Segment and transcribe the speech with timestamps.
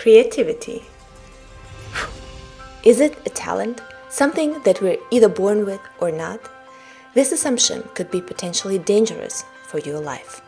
[0.00, 0.82] Creativity.
[2.84, 3.82] Is it a talent?
[4.08, 6.40] Something that we're either born with or not?
[7.12, 10.40] This assumption could be potentially dangerous for your life.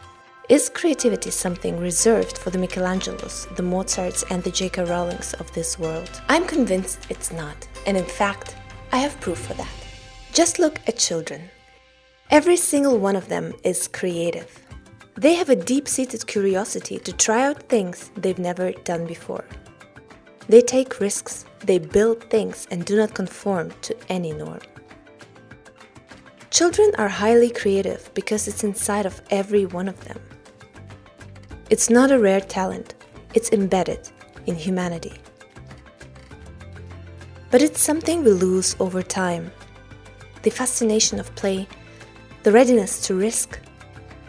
[0.48, 4.84] Is creativity something reserved for the Michelangelos, the Mozarts, and the J.K.
[4.84, 6.22] Rowlings of this world?
[6.30, 8.56] I'm convinced it's not, and in fact,
[8.90, 9.76] I have proof for that.
[10.32, 11.50] Just look at children.
[12.30, 14.62] Every single one of them is creative.
[15.22, 19.44] They have a deep seated curiosity to try out things they've never done before.
[20.48, 24.58] They take risks, they build things, and do not conform to any norm.
[26.50, 30.20] Children are highly creative because it's inside of every one of them.
[31.70, 32.96] It's not a rare talent,
[33.32, 34.10] it's embedded
[34.46, 35.14] in humanity.
[37.52, 39.52] But it's something we lose over time.
[40.42, 41.68] The fascination of play,
[42.42, 43.60] the readiness to risk,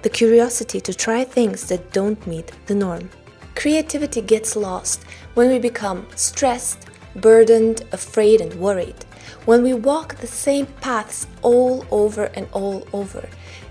[0.04, 3.10] the curiosity to try things that don't meet the norm.
[3.56, 5.04] Creativity gets lost
[5.34, 9.06] when we become stressed, burdened, afraid, and worried,
[9.46, 13.28] when we walk the same paths all over and all over,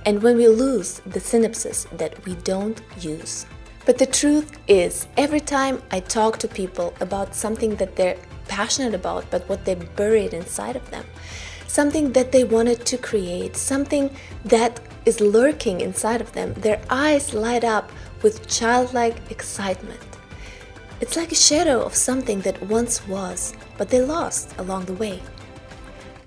[0.06, 3.46] and when we lose the synapses that we don't use.
[3.84, 8.94] But the truth is, every time I talk to people about something that they're passionate
[8.94, 11.04] about, but what they buried inside of them,
[11.66, 14.10] something that they wanted to create, something
[14.44, 17.90] that is lurking inside of them, their eyes light up
[18.22, 20.00] with childlike excitement.
[21.00, 25.20] It's like a shadow of something that once was, but they lost along the way.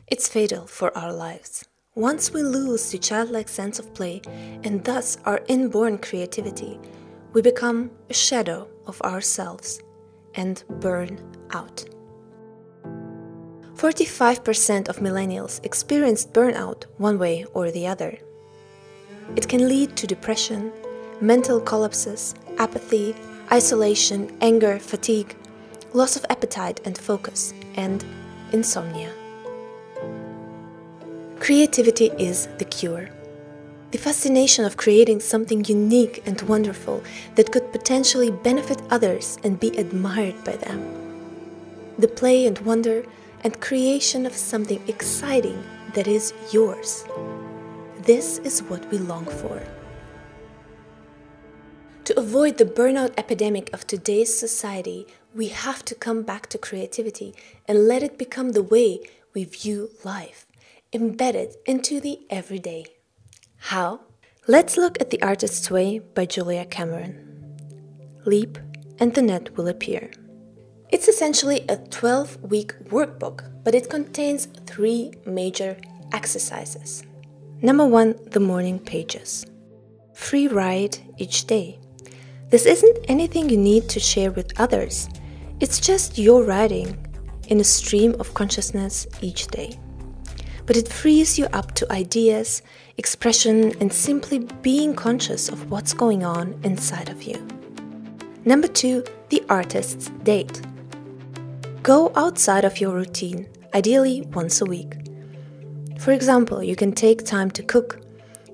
[0.07, 1.65] It's fatal for our lives.
[1.95, 4.21] Once we lose the childlike sense of play
[4.65, 6.77] and thus our inborn creativity,
[7.31, 9.81] we become a shadow of ourselves
[10.35, 11.17] and burn
[11.51, 11.85] out.
[13.85, 18.17] 45% of millennials experienced burnout one way or the other.
[19.35, 20.71] It can lead to depression,
[21.21, 23.15] mental collapses, apathy,
[23.51, 25.35] isolation, anger, fatigue,
[25.93, 28.03] loss of appetite and focus, and
[28.51, 29.11] insomnia.
[31.39, 33.11] Creativity is the cure.
[33.91, 37.03] The fascination of creating something unique and wonderful
[37.35, 40.81] that could potentially benefit others and be admired by them.
[41.99, 43.05] The play and wonder
[43.45, 45.63] and creation of something exciting
[45.93, 47.05] that is yours.
[47.99, 49.61] This is what we long for.
[52.05, 55.05] To avoid the burnout epidemic of today's society,
[55.35, 57.35] we have to come back to creativity
[57.67, 59.01] and let it become the way
[59.35, 60.47] we view life,
[60.91, 62.87] embedded into the everyday.
[63.57, 64.01] How?
[64.47, 67.13] Let's look at The Artist's Way by Julia Cameron.
[68.25, 68.57] Leap
[68.97, 70.09] and the net will appear.
[70.89, 75.77] It's essentially a 12 week workbook, but it contains three major
[76.13, 77.03] exercises.
[77.61, 79.45] Number one, the morning pages.
[80.13, 81.79] Free write each day.
[82.49, 85.09] This isn't anything you need to share with others,
[85.59, 86.95] it's just your writing
[87.47, 89.79] in a stream of consciousness each day.
[90.65, 92.61] But it frees you up to ideas,
[92.97, 97.45] expression, and simply being conscious of what's going on inside of you.
[98.45, 100.61] Number two, the artist's date.
[101.85, 104.95] Go outside of your routine, ideally once a week.
[105.99, 108.01] For example, you can take time to cook,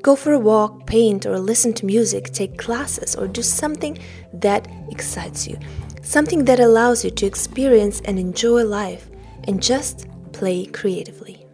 [0.02, 3.98] go for a walk, paint, or listen to music, take classes, or do something
[4.34, 5.58] that excites you,
[6.02, 9.10] something that allows you to experience and enjoy life
[9.46, 11.46] and just play creatively.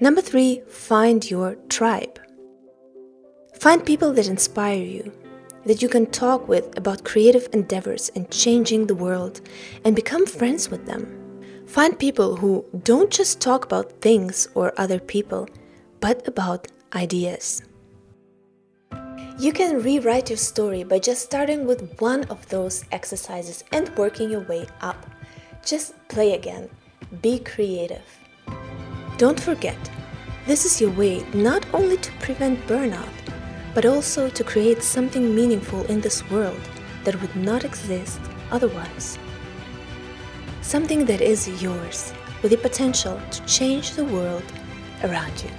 [0.00, 2.18] Number three, find your tribe.
[3.60, 5.12] Find people that inspire you,
[5.64, 9.40] that you can talk with about creative endeavors and changing the world,
[9.84, 11.16] and become friends with them.
[11.66, 15.48] Find people who don't just talk about things or other people,
[16.00, 17.62] but about ideas.
[19.38, 24.30] You can rewrite your story by just starting with one of those exercises and working
[24.30, 25.06] your way up.
[25.64, 26.68] Just play again.
[27.22, 28.18] Be creative.
[29.16, 29.78] Don't forget,
[30.46, 33.19] this is your way not only to prevent burnout,
[33.74, 36.60] but also to create something meaningful in this world
[37.04, 38.20] that would not exist
[38.50, 39.18] otherwise
[40.70, 42.12] something that is yours
[42.42, 44.44] with the potential to change the world
[45.02, 45.50] around you.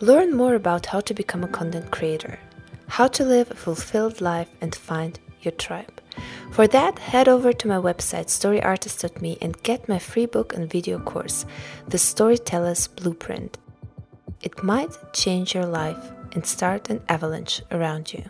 [0.00, 2.38] Learn more about how to become a content creator,
[2.88, 5.99] how to live a fulfilled life, and find your tribe.
[6.52, 10.98] For that, head over to my website storyartist.me and get my free book and video
[10.98, 11.46] course,
[11.88, 13.56] The Storyteller's Blueprint.
[14.42, 18.24] It might change your life and start an avalanche around you.